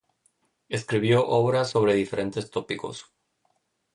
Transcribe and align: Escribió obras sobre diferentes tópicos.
Escribió 0.67 1.27
obras 1.27 1.69
sobre 1.69 1.93
diferentes 1.93 2.49
tópicos. 2.49 3.05